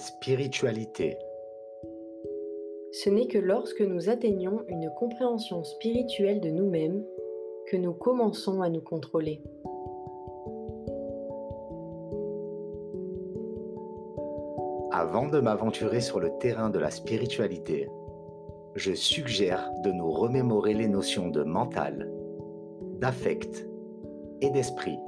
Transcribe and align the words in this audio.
spiritualité. 0.00 1.18
Ce 2.92 3.10
n'est 3.10 3.26
que 3.26 3.38
lorsque 3.38 3.82
nous 3.82 4.08
atteignons 4.08 4.64
une 4.68 4.90
compréhension 4.98 5.62
spirituelle 5.62 6.40
de 6.40 6.50
nous-mêmes 6.50 7.04
que 7.68 7.76
nous 7.76 7.92
commençons 7.92 8.62
à 8.62 8.68
nous 8.68 8.80
contrôler. 8.80 9.42
Avant 14.90 15.28
de 15.28 15.38
m'aventurer 15.38 16.00
sur 16.00 16.18
le 16.18 16.30
terrain 16.38 16.70
de 16.70 16.78
la 16.78 16.90
spiritualité, 16.90 17.88
je 18.74 18.92
suggère 18.92 19.70
de 19.84 19.92
nous 19.92 20.10
remémorer 20.10 20.74
les 20.74 20.88
notions 20.88 21.28
de 21.28 21.42
mental, 21.42 22.10
d'affect 22.98 23.68
et 24.40 24.50
d'esprit. 24.50 24.98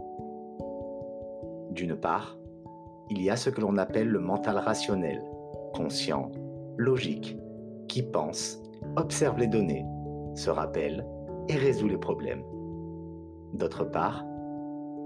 D'une 1.70 1.96
part, 1.96 2.38
il 3.12 3.20
y 3.20 3.28
a 3.28 3.36
ce 3.36 3.50
que 3.50 3.60
l'on 3.60 3.76
appelle 3.76 4.08
le 4.08 4.20
mental 4.20 4.56
rationnel, 4.56 5.22
conscient, 5.74 6.32
logique, 6.78 7.36
qui 7.86 8.02
pense, 8.02 8.58
observe 8.96 9.38
les 9.38 9.48
données, 9.48 9.84
se 10.34 10.48
rappelle 10.48 11.06
et 11.46 11.56
résout 11.56 11.88
les 11.88 11.98
problèmes. 11.98 12.42
D'autre 13.52 13.84
part, 13.84 14.24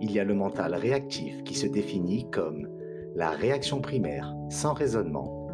il 0.00 0.12
y 0.12 0.20
a 0.20 0.24
le 0.24 0.34
mental 0.34 0.76
réactif 0.76 1.42
qui 1.42 1.54
se 1.54 1.66
définit 1.66 2.30
comme 2.30 2.68
la 3.16 3.30
réaction 3.30 3.80
primaire, 3.80 4.32
sans 4.50 4.72
raisonnement, 4.72 5.48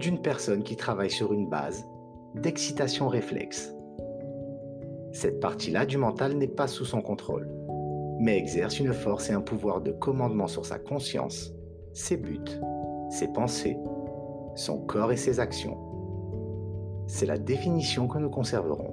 d'une 0.00 0.20
personne 0.20 0.64
qui 0.64 0.74
travaille 0.74 1.10
sur 1.10 1.32
une 1.32 1.48
base 1.48 1.84
d'excitation 2.34 3.06
réflexe. 3.06 3.72
Cette 5.12 5.38
partie-là 5.38 5.86
du 5.86 5.98
mental 5.98 6.32
n'est 6.32 6.48
pas 6.48 6.66
sous 6.66 6.84
son 6.84 7.00
contrôle, 7.00 7.48
mais 8.18 8.38
exerce 8.38 8.80
une 8.80 8.92
force 8.92 9.30
et 9.30 9.34
un 9.34 9.40
pouvoir 9.40 9.82
de 9.82 9.92
commandement 9.92 10.48
sur 10.48 10.66
sa 10.66 10.80
conscience, 10.80 11.52
ses 11.96 12.18
buts, 12.18 12.60
ses 13.08 13.28
pensées, 13.28 13.78
son 14.54 14.80
corps 14.80 15.12
et 15.12 15.16
ses 15.16 15.40
actions. 15.40 15.78
C'est 17.06 17.24
la 17.24 17.38
définition 17.38 18.06
que 18.06 18.18
nous 18.18 18.28
conserverons. 18.28 18.92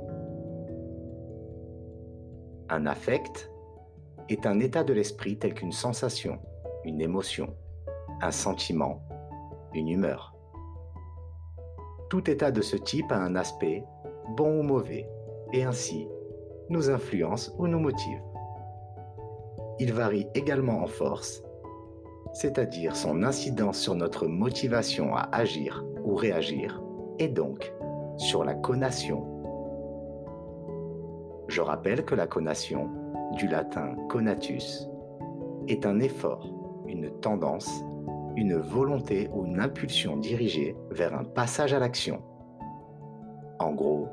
Un 2.69 2.85
affect 2.85 3.51
est 4.29 4.45
un 4.45 4.61
état 4.61 4.85
de 4.85 4.93
l'esprit 4.93 5.37
tel 5.37 5.53
qu'une 5.53 5.73
sensation, 5.73 6.39
une 6.85 7.01
émotion, 7.01 7.53
un 8.21 8.31
sentiment, 8.31 9.01
une 9.73 9.89
humeur. 9.89 10.33
Tout 12.09 12.29
état 12.29 12.51
de 12.51 12.61
ce 12.61 12.77
type 12.77 13.11
a 13.11 13.17
un 13.17 13.35
aspect, 13.35 13.83
bon 14.37 14.61
ou 14.61 14.63
mauvais, 14.63 15.09
et 15.51 15.65
ainsi 15.65 16.07
nous 16.69 16.89
influence 16.89 17.53
ou 17.57 17.67
nous 17.67 17.79
motive. 17.79 18.21
Il 19.79 19.91
varie 19.91 20.27
également 20.35 20.81
en 20.81 20.87
force, 20.87 21.43
c'est-à-dire 22.33 22.95
son 22.95 23.23
incidence 23.23 23.79
sur 23.79 23.95
notre 23.95 24.27
motivation 24.27 25.15
à 25.15 25.29
agir 25.31 25.85
ou 26.03 26.15
réagir, 26.15 26.81
et 27.19 27.27
donc 27.27 27.71
sur 28.17 28.43
la 28.43 28.53
conation. 28.53 29.27
Je 31.47 31.61
rappelle 31.61 32.05
que 32.05 32.15
la 32.15 32.27
conation, 32.27 32.89
du 33.37 33.47
latin 33.47 33.95
conatus, 34.09 34.87
est 35.67 35.85
un 35.85 35.99
effort, 35.99 36.53
une 36.87 37.09
tendance 37.21 37.83
une 38.35 38.57
volonté 38.57 39.29
ou 39.33 39.45
une 39.45 39.59
impulsion 39.59 40.17
dirigée 40.17 40.75
vers 40.89 41.13
un 41.13 41.23
passage 41.23 41.73
à 41.73 41.79
l'action. 41.79 42.21
En 43.59 43.73
gros, 43.73 44.07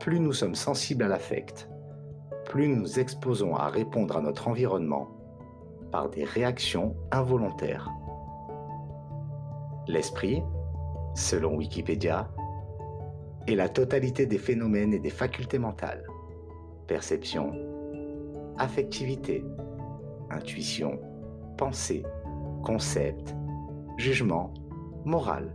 plus 0.00 0.20
nous 0.20 0.32
sommes 0.32 0.54
sensibles 0.54 1.04
à 1.04 1.08
l'affect, 1.08 1.68
plus 2.44 2.68
nous 2.68 2.98
exposons 2.98 3.54
à 3.54 3.68
répondre 3.68 4.16
à 4.16 4.20
notre 4.20 4.48
environnement 4.48 5.08
par 5.92 6.08
des 6.08 6.24
réactions 6.24 6.96
involontaires. 7.12 7.88
L'esprit, 9.86 10.42
selon 11.14 11.56
Wikipédia, 11.56 12.28
est 13.46 13.54
la 13.54 13.68
totalité 13.68 14.26
des 14.26 14.38
phénomènes 14.38 14.94
et 14.94 14.98
des 14.98 15.10
facultés 15.10 15.58
mentales. 15.58 16.04
Perception, 16.86 17.52
affectivité, 18.58 19.44
intuition, 20.30 20.98
pensée, 21.58 22.04
concept, 22.64 23.34
jugement, 23.98 24.54
morale. 25.04 25.54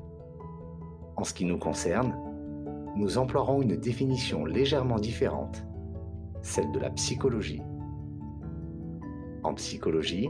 En 1.16 1.24
ce 1.24 1.34
qui 1.34 1.46
nous 1.46 1.58
concerne, 1.58 2.16
nous 2.96 3.18
emploierons 3.18 3.62
une 3.62 3.78
définition 3.78 4.46
légèrement 4.46 5.00
différente, 5.00 5.66
celle 6.42 6.72
de 6.72 6.80
la 6.80 6.90
psychologie. 6.92 7.62
Psychologie, 9.54 10.30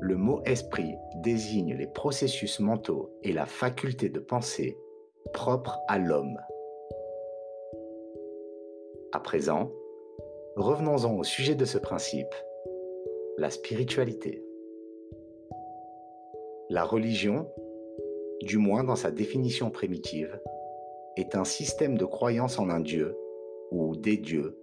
le 0.00 0.16
mot 0.16 0.40
esprit 0.44 0.94
désigne 1.16 1.74
les 1.74 1.86
processus 1.86 2.60
mentaux 2.60 3.10
et 3.22 3.32
la 3.32 3.46
faculté 3.46 4.08
de 4.08 4.20
penser 4.20 4.78
propres 5.32 5.78
à 5.88 5.98
l'homme. 5.98 6.38
À 9.12 9.20
présent, 9.20 9.70
revenons-en 10.56 11.18
au 11.18 11.24
sujet 11.24 11.54
de 11.54 11.64
ce 11.64 11.78
principe, 11.78 12.34
la 13.36 13.50
spiritualité. 13.50 14.42
La 16.70 16.84
religion, 16.84 17.50
du 18.42 18.58
moins 18.58 18.84
dans 18.84 18.96
sa 18.96 19.10
définition 19.10 19.70
primitive, 19.70 20.40
est 21.16 21.34
un 21.34 21.44
système 21.44 21.98
de 21.98 22.04
croyance 22.04 22.58
en 22.58 22.70
un 22.70 22.80
dieu 22.80 23.16
ou 23.70 23.96
des 23.96 24.16
dieux, 24.16 24.56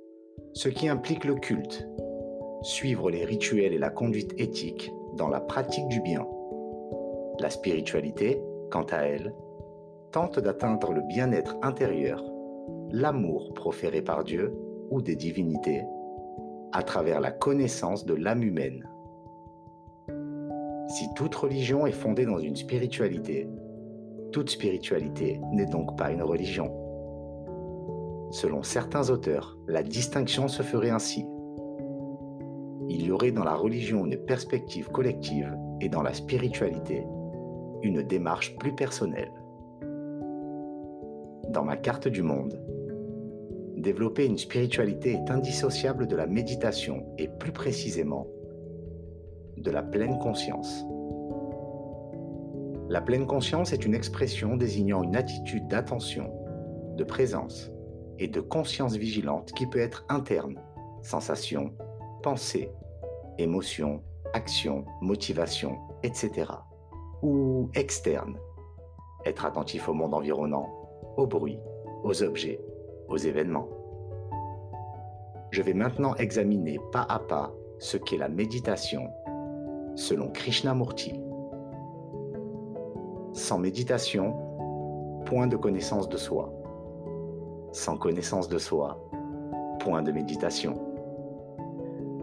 ce 0.53 0.69
qui 0.69 0.87
implique 0.87 1.25
le 1.25 1.35
culte, 1.35 1.87
suivre 2.61 3.09
les 3.09 3.25
rituels 3.25 3.73
et 3.73 3.77
la 3.77 3.89
conduite 3.89 4.33
éthique 4.37 4.91
dans 5.15 5.29
la 5.29 5.39
pratique 5.39 5.87
du 5.87 6.01
bien. 6.01 6.25
La 7.39 7.49
spiritualité, 7.49 8.41
quant 8.71 8.85
à 8.91 8.97
elle, 8.97 9.33
tente 10.11 10.39
d'atteindre 10.39 10.93
le 10.93 11.01
bien-être 11.01 11.55
intérieur, 11.61 12.23
l'amour 12.91 13.53
proféré 13.53 14.01
par 14.01 14.23
Dieu 14.23 14.53
ou 14.89 15.01
des 15.01 15.15
divinités, 15.15 15.83
à 16.71 16.83
travers 16.83 17.19
la 17.19 17.31
connaissance 17.31 18.05
de 18.05 18.13
l'âme 18.13 18.43
humaine. 18.43 18.87
Si 20.89 21.13
toute 21.15 21.35
religion 21.35 21.85
est 21.85 21.91
fondée 21.91 22.25
dans 22.25 22.39
une 22.39 22.55
spiritualité, 22.55 23.47
toute 24.31 24.49
spiritualité 24.49 25.39
n'est 25.51 25.65
donc 25.65 25.97
pas 25.97 26.11
une 26.11 26.23
religion. 26.23 26.71
Selon 28.31 28.63
certains 28.63 29.09
auteurs, 29.09 29.57
la 29.67 29.83
distinction 29.83 30.47
se 30.47 30.63
ferait 30.63 30.89
ainsi. 30.89 31.25
Il 32.89 33.05
y 33.05 33.11
aurait 33.11 33.31
dans 33.31 33.43
la 33.43 33.55
religion 33.55 34.05
une 34.05 34.17
perspective 34.17 34.89
collective 34.89 35.55
et 35.81 35.89
dans 35.89 36.01
la 36.01 36.13
spiritualité 36.13 37.05
une 37.83 38.01
démarche 38.01 38.55
plus 38.57 38.73
personnelle. 38.73 39.31
Dans 41.49 41.63
ma 41.63 41.77
carte 41.77 42.07
du 42.07 42.23
monde, 42.23 42.59
développer 43.77 44.25
une 44.25 44.37
spiritualité 44.37 45.13
est 45.13 45.31
indissociable 45.31 46.07
de 46.07 46.15
la 46.15 46.27
méditation 46.27 47.05
et 47.17 47.27
plus 47.27 47.51
précisément 47.51 48.27
de 49.57 49.71
la 49.71 49.83
pleine 49.83 50.17
conscience. 50.19 50.85
La 52.89 53.01
pleine 53.01 53.27
conscience 53.27 53.73
est 53.73 53.85
une 53.85 53.95
expression 53.95 54.55
désignant 54.55 55.03
une 55.03 55.15
attitude 55.15 55.67
d'attention, 55.67 56.31
de 56.95 57.03
présence 57.03 57.71
et 58.17 58.27
de 58.27 58.39
conscience 58.39 58.95
vigilante 58.95 59.51
qui 59.53 59.67
peut 59.67 59.79
être 59.79 60.05
interne, 60.09 60.59
sensation, 61.01 61.73
pensée, 62.21 62.71
émotion, 63.37 64.01
action, 64.33 64.85
motivation, 65.01 65.77
etc. 66.03 66.51
Ou 67.21 67.69
externe, 67.73 68.37
être 69.25 69.45
attentif 69.45 69.89
au 69.89 69.93
monde 69.93 70.13
environnant, 70.13 70.69
au 71.17 71.25
bruit, 71.25 71.59
aux 72.03 72.23
objets, 72.23 72.59
aux 73.07 73.17
événements. 73.17 73.67
Je 75.51 75.61
vais 75.61 75.73
maintenant 75.73 76.15
examiner 76.15 76.79
pas 76.91 77.05
à 77.09 77.19
pas 77.19 77.51
ce 77.79 77.97
qu'est 77.97 78.17
la 78.17 78.29
méditation 78.29 79.09
selon 79.95 80.29
Krishnamurti. 80.29 81.19
Sans 83.33 83.57
méditation, 83.57 84.35
point 85.25 85.47
de 85.47 85.57
connaissance 85.57 86.09
de 86.09 86.17
soi. 86.17 86.53
Sans 87.71 87.97
connaissance 87.97 88.47
de 88.47 88.57
soi, 88.57 88.99
point 89.79 90.01
de 90.01 90.11
méditation. 90.11 90.86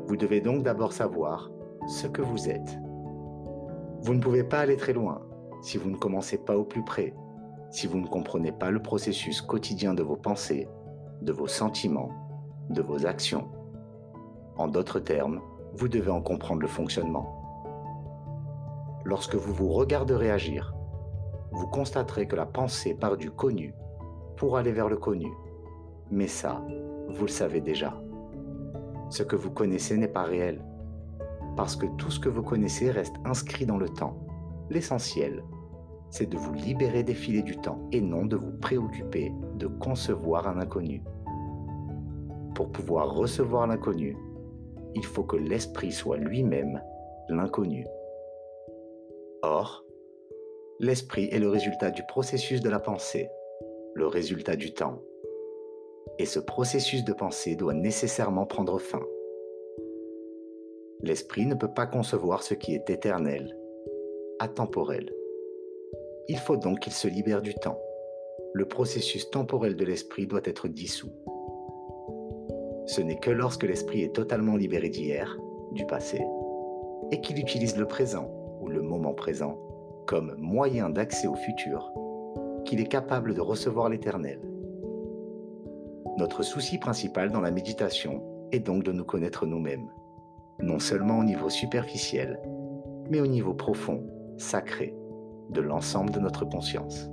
Vous 0.07 0.17
devez 0.17 0.41
donc 0.41 0.63
d'abord 0.63 0.93
savoir 0.93 1.51
ce 1.87 2.07
que 2.07 2.23
vous 2.23 2.49
êtes. 2.49 2.79
Vous 4.03 4.15
ne 4.15 4.21
pouvez 4.21 4.45
pas 4.45 4.61
aller 4.61 4.77
très 4.77 4.93
loin 4.93 5.23
si 5.63 5.79
vous 5.79 5.89
ne 5.89 5.97
commencez 5.97 6.37
pas 6.37 6.57
au 6.57 6.65
plus 6.65 6.85
près, 6.85 7.15
si 7.71 7.87
vous 7.87 7.99
ne 7.99 8.07
comprenez 8.07 8.53
pas 8.53 8.71
le 8.71 8.83
processus 8.83 9.41
quotidien 9.41 9.95
de 9.95 10.03
vos 10.03 10.17
pensées, 10.17 10.69
de 11.23 11.33
vos 11.33 11.47
sentiments, 11.47 12.11
de 12.69 12.83
vos 12.83 13.07
actions. 13.07 13.49
En 14.57 14.69
d'autres 14.69 15.01
termes, 15.01 15.41
vous 15.73 15.89
devez 15.89 16.11
en 16.11 16.21
comprendre 16.21 16.61
le 16.61 16.69
fonctionnement. 16.69 17.41
Lorsque 19.05 19.35
vous 19.35 19.53
vous 19.53 19.73
regarderez 19.73 20.31
agir, 20.31 20.75
vous 21.51 21.67
constaterez 21.67 22.27
que 22.27 22.37
la 22.37 22.47
pensée 22.47 22.95
part 22.95 23.17
du 23.17 23.31
connu 23.31 23.75
pour 24.37 24.57
aller 24.57 24.73
vers 24.73 24.89
le 24.89 24.97
connu. 24.97 25.33
Mais 26.11 26.27
ça, 26.27 26.63
vous 27.09 27.23
le 27.23 27.31
savez 27.31 27.61
déjà. 27.61 27.95
Ce 29.15 29.23
que 29.23 29.37
vous 29.37 29.53
connaissez 29.53 29.97
n'est 29.97 30.09
pas 30.09 30.25
réel, 30.25 30.61
parce 31.57 31.77
que 31.77 31.87
tout 31.99 32.11
ce 32.11 32.19
que 32.19 32.29
vous 32.29 32.43
connaissez 32.43 32.91
reste 32.91 33.15
inscrit 33.25 33.65
dans 33.65 33.77
le 33.77 33.89
temps. 33.89 34.19
L'essentiel, 34.71 35.45
c'est 36.11 36.29
de 36.29 36.37
vous 36.37 36.53
libérer 36.53 37.05
des 37.05 37.15
filets 37.15 37.45
du 37.45 37.57
temps 37.57 37.89
et 37.93 38.01
non 38.01 38.27
de 38.27 38.35
vous 38.35 38.51
préoccuper 38.59 39.33
de 39.55 39.69
concevoir 39.69 40.49
un 40.49 40.59
inconnu. 40.59 41.05
Pour 42.57 42.73
pouvoir 42.73 43.15
recevoir 43.15 43.69
l'inconnu, 43.69 44.17
il 44.97 45.05
faut 45.05 45.23
que 45.23 45.37
l'esprit 45.37 45.93
soit 45.93 46.17
lui-même 46.17 46.83
l'inconnu. 47.29 47.87
Or, 49.43 49.85
l'esprit 50.81 51.29
est 51.31 51.39
le 51.39 51.51
résultat 51.51 51.93
du 51.93 52.03
processus 52.09 52.63
de 52.63 52.69
la 52.69 52.81
pensée, 52.81 53.29
le 53.95 54.09
résultat 54.09 54.57
du 54.57 54.75
temps. 54.75 55.01
Et 56.19 56.27
ce 56.27 56.39
processus 56.39 57.05
de 57.05 57.13
pensée 57.13 57.57
doit 57.57 57.75
nécessairement 57.75 58.47
prendre 58.47 58.79
fin. 58.79 59.03
L'esprit 61.03 61.47
ne 61.47 61.55
peut 61.55 61.73
pas 61.73 61.87
concevoir 61.87 62.43
ce 62.43 62.55
qui 62.55 62.75
est 62.75 62.89
éternel, 62.89 63.57
atemporel. 64.39 65.13
Il 66.29 66.39
faut 66.39 66.57
donc 66.57 66.81
qu'il 66.81 66.93
se 66.93 67.09
libère 67.09 67.43
du 67.43 67.55
temps. 67.55 67.79
Le 68.55 68.67
processus 68.67 69.31
temporel 69.31 69.77
de 69.77 69.85
l'esprit 69.85 70.27
doit 70.27 70.41
être 70.45 70.69
dissous. 70.69 71.13
Ce 72.87 73.01
n'est 73.01 73.19
que 73.19 73.31
lorsque 73.31 73.65
l'esprit 73.65 74.03
est 74.03 74.15
totalement 74.15 74.57
libéré 74.57 74.89
d'hier, 74.89 75.37
du 75.73 75.85
passé, 75.87 76.25
et 77.11 77.21
qu'il 77.21 77.39
utilise 77.39 77.77
le 77.77 77.87
présent 77.87 78.31
ou 78.61 78.69
le 78.69 78.81
moment 78.81 79.15
présent 79.15 79.59
comme 80.07 80.35
moyen 80.39 80.91
d'accès 80.91 81.27
au 81.27 81.35
futur, 81.35 81.93
qu'il 82.65 82.81
est 82.81 82.89
capable 82.89 83.35
de 83.35 83.41
recevoir 83.41 83.89
l'éternel. 83.89 84.41
Notre 86.17 86.45
souci 86.45 86.79
principal 86.79 87.33
dans 87.33 87.41
la 87.41 87.51
méditation 87.51 88.23
est 88.53 88.61
donc 88.61 88.85
de 88.85 88.93
nous 88.93 89.05
connaître 89.05 89.47
nous-mêmes, 89.47 89.91
non 90.61 90.79
seulement 90.79 91.19
au 91.19 91.25
niveau 91.25 91.51
superficiel, 91.51 92.41
mais 93.11 93.21
au 93.21 93.27
niveau 93.27 93.53
profond, 93.53 94.07
sacré, 94.39 94.95
de 95.51 95.61
l'ensemble 95.61 96.13
de 96.13 96.21
notre 96.21 96.45
conscience. 96.45 97.11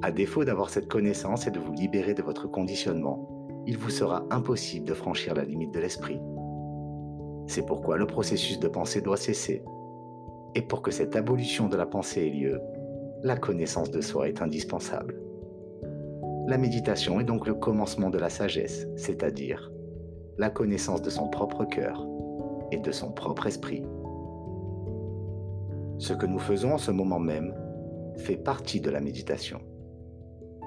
À 0.00 0.10
défaut 0.10 0.44
d'avoir 0.44 0.70
cette 0.70 0.88
connaissance 0.88 1.46
et 1.46 1.50
de 1.50 1.60
vous 1.60 1.74
libérer 1.74 2.14
de 2.14 2.22
votre 2.22 2.48
conditionnement, 2.48 3.28
il 3.66 3.76
vous 3.76 3.90
sera 3.90 4.24
impossible 4.30 4.86
de 4.86 4.94
franchir 4.94 5.34
la 5.34 5.44
limite 5.44 5.72
de 5.72 5.78
l'esprit. 5.78 6.20
C'est 7.46 7.66
pourquoi 7.66 7.98
le 7.98 8.06
processus 8.06 8.58
de 8.58 8.68
pensée 8.68 9.02
doit 9.02 9.18
cesser. 9.18 9.62
Et 10.54 10.62
pour 10.62 10.82
que 10.82 10.90
cette 10.90 11.16
abolition 11.16 11.68
de 11.68 11.76
la 11.76 11.86
pensée 11.86 12.26
ait 12.26 12.30
lieu, 12.30 12.60
la 13.22 13.36
connaissance 13.36 13.90
de 13.90 14.00
soi 14.00 14.28
est 14.28 14.42
indispensable. 14.42 15.21
La 16.48 16.58
méditation 16.58 17.20
est 17.20 17.24
donc 17.24 17.46
le 17.46 17.54
commencement 17.54 18.10
de 18.10 18.18
la 18.18 18.28
sagesse, 18.28 18.88
c'est-à-dire 18.96 19.70
la 20.38 20.50
connaissance 20.50 21.00
de 21.00 21.10
son 21.10 21.28
propre 21.28 21.64
cœur 21.64 22.04
et 22.72 22.78
de 22.78 22.90
son 22.90 23.12
propre 23.12 23.46
esprit. 23.46 23.84
Ce 25.98 26.12
que 26.12 26.26
nous 26.26 26.40
faisons 26.40 26.72
en 26.72 26.78
ce 26.78 26.90
moment 26.90 27.20
même 27.20 27.54
fait 28.16 28.36
partie 28.36 28.80
de 28.80 28.90
la 28.90 29.00
méditation. 29.00 29.60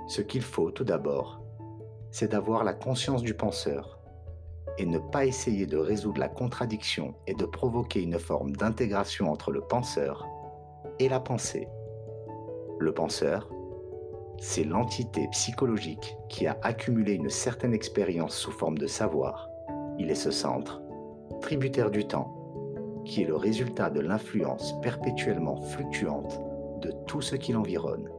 Ce 0.07 0.21
qu'il 0.21 0.43
faut 0.43 0.71
tout 0.71 0.85
d'abord, 0.85 1.41
c'est 2.09 2.31
d'avoir 2.31 2.63
la 2.63 2.73
conscience 2.73 3.21
du 3.21 3.33
penseur 3.33 3.99
et 4.77 4.85
ne 4.85 4.99
pas 4.99 5.25
essayer 5.25 5.65
de 5.65 5.77
résoudre 5.77 6.19
la 6.19 6.29
contradiction 6.29 7.15
et 7.27 7.33
de 7.33 7.45
provoquer 7.45 8.01
une 8.01 8.19
forme 8.19 8.55
d'intégration 8.55 9.29
entre 9.29 9.51
le 9.51 9.61
penseur 9.61 10.25
et 10.99 11.09
la 11.09 11.19
pensée. 11.19 11.67
Le 12.79 12.93
penseur, 12.93 13.49
c'est 14.37 14.63
l'entité 14.63 15.27
psychologique 15.31 16.17
qui 16.29 16.47
a 16.47 16.57
accumulé 16.61 17.13
une 17.13 17.29
certaine 17.29 17.73
expérience 17.73 18.35
sous 18.35 18.51
forme 18.51 18.77
de 18.77 18.87
savoir. 18.87 19.49
Il 19.97 20.11
est 20.11 20.15
ce 20.15 20.31
centre, 20.31 20.81
tributaire 21.41 21.91
du 21.91 22.05
temps, 22.05 22.33
qui 23.05 23.21
est 23.21 23.27
le 23.27 23.35
résultat 23.35 23.89
de 23.89 24.01
l'influence 24.01 24.79
perpétuellement 24.81 25.61
fluctuante 25.61 26.39
de 26.81 26.91
tout 27.07 27.21
ce 27.21 27.35
qui 27.35 27.53
l'environne. 27.53 28.09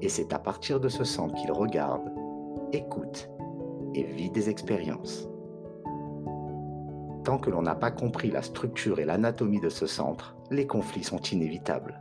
Et 0.00 0.08
c'est 0.08 0.32
à 0.32 0.38
partir 0.38 0.80
de 0.80 0.88
ce 0.88 1.04
centre 1.04 1.34
qu'il 1.34 1.52
regarde, 1.52 2.12
écoute 2.72 3.30
et 3.94 4.02
vit 4.02 4.30
des 4.30 4.50
expériences. 4.50 5.28
Tant 7.24 7.38
que 7.38 7.48
l'on 7.48 7.62
n'a 7.62 7.74
pas 7.74 7.90
compris 7.90 8.30
la 8.30 8.42
structure 8.42 8.98
et 8.98 9.04
l'anatomie 9.04 9.60
de 9.60 9.70
ce 9.70 9.86
centre, 9.86 10.36
les 10.50 10.66
conflits 10.66 11.04
sont 11.04 11.20
inévitables. 11.20 12.00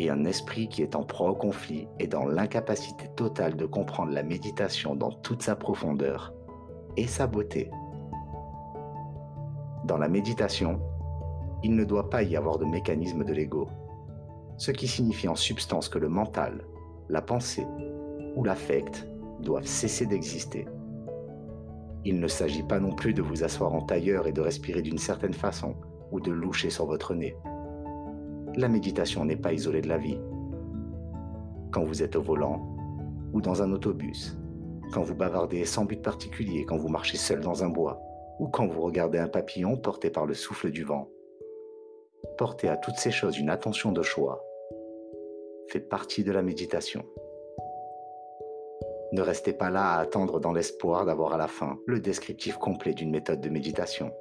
Et 0.00 0.08
un 0.08 0.24
esprit 0.24 0.66
qui 0.66 0.80
est 0.80 0.96
en 0.96 1.02
proie 1.02 1.28
au 1.28 1.34
conflit 1.34 1.86
est 1.98 2.06
dans 2.06 2.24
l'incapacité 2.24 3.06
totale 3.16 3.54
de 3.54 3.66
comprendre 3.66 4.12
la 4.12 4.22
méditation 4.22 4.96
dans 4.96 5.12
toute 5.12 5.42
sa 5.42 5.56
profondeur 5.56 6.32
et 6.96 7.06
sa 7.06 7.26
beauté. 7.26 7.70
Dans 9.84 9.98
la 9.98 10.08
méditation, 10.08 10.80
il 11.62 11.76
ne 11.76 11.84
doit 11.84 12.08
pas 12.08 12.22
y 12.22 12.34
avoir 12.34 12.56
de 12.56 12.64
mécanisme 12.64 13.24
de 13.24 13.34
l'ego, 13.34 13.68
ce 14.56 14.70
qui 14.70 14.88
signifie 14.88 15.28
en 15.28 15.34
substance 15.34 15.90
que 15.90 15.98
le 15.98 16.08
mental, 16.08 16.64
la 17.10 17.20
pensée 17.20 17.66
ou 18.36 18.42
l'affect 18.42 19.06
doivent 19.40 19.66
cesser 19.66 20.06
d'exister. 20.06 20.66
Il 22.06 22.20
ne 22.20 22.28
s'agit 22.28 22.62
pas 22.62 22.80
non 22.80 22.94
plus 22.94 23.12
de 23.12 23.20
vous 23.20 23.44
asseoir 23.44 23.74
en 23.74 23.82
tailleur 23.82 24.26
et 24.26 24.32
de 24.32 24.40
respirer 24.40 24.80
d'une 24.80 24.96
certaine 24.96 25.34
façon 25.34 25.74
ou 26.10 26.20
de 26.20 26.30
loucher 26.30 26.70
sur 26.70 26.86
votre 26.86 27.14
nez. 27.14 27.36
La 28.56 28.68
méditation 28.68 29.24
n'est 29.24 29.36
pas 29.36 29.52
isolée 29.52 29.80
de 29.80 29.88
la 29.88 29.98
vie. 29.98 30.18
Quand 31.70 31.84
vous 31.84 32.02
êtes 32.02 32.16
au 32.16 32.22
volant 32.22 32.76
ou 33.32 33.40
dans 33.40 33.62
un 33.62 33.72
autobus, 33.72 34.36
quand 34.92 35.02
vous 35.02 35.14
bavardez 35.14 35.64
sans 35.64 35.84
but 35.84 36.02
particulier, 36.02 36.64
quand 36.64 36.76
vous 36.76 36.88
marchez 36.88 37.16
seul 37.16 37.40
dans 37.40 37.62
un 37.62 37.68
bois, 37.68 38.00
ou 38.40 38.48
quand 38.48 38.66
vous 38.66 38.80
regardez 38.80 39.18
un 39.18 39.28
papillon 39.28 39.76
porté 39.76 40.10
par 40.10 40.26
le 40.26 40.34
souffle 40.34 40.70
du 40.70 40.82
vent, 40.82 41.08
porter 42.38 42.68
à 42.68 42.76
toutes 42.76 42.96
ces 42.96 43.10
choses 43.10 43.38
une 43.38 43.50
attention 43.50 43.92
de 43.92 44.02
choix 44.02 44.42
fait 45.68 45.80
partie 45.80 46.24
de 46.24 46.32
la 46.32 46.42
méditation. 46.42 47.04
Ne 49.12 49.22
restez 49.22 49.52
pas 49.52 49.70
là 49.70 49.92
à 49.92 50.00
attendre 50.00 50.40
dans 50.40 50.52
l'espoir 50.52 51.04
d'avoir 51.04 51.34
à 51.34 51.38
la 51.38 51.48
fin 51.48 51.78
le 51.86 52.00
descriptif 52.00 52.56
complet 52.56 52.94
d'une 52.94 53.10
méthode 53.10 53.40
de 53.40 53.48
méditation. 53.48 54.12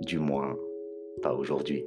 Du 0.00 0.18
moins, 0.18 0.56
pas 1.22 1.34
aujourd'hui. 1.34 1.84